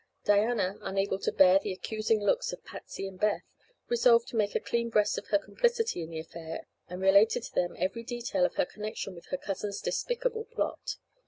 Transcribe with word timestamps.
Diana, 0.25 0.79
unable 0.81 1.19
to 1.19 1.31
bear 1.31 1.59
the 1.59 1.71
accusing 1.73 2.21
looks 2.23 2.51
of 2.51 2.65
Patsy 2.65 3.05
and 3.07 3.19
Beth, 3.19 3.43
resolved 3.87 4.27
to 4.29 4.35
make 4.35 4.55
a 4.55 4.59
clean 4.59 4.89
breast 4.89 5.15
of 5.19 5.27
her 5.27 5.37
complicity 5.37 6.01
in 6.01 6.09
the 6.09 6.17
affair 6.17 6.65
and 6.89 6.99
related 6.99 7.43
to 7.43 7.53
them 7.53 7.75
every 7.77 8.01
detail 8.01 8.43
of 8.43 8.55
her 8.55 8.65
connection 8.65 9.13
with 9.13 9.27
her 9.27 9.37
cousin's 9.37 9.79
despicable 9.79 10.45
plot. 10.45 10.95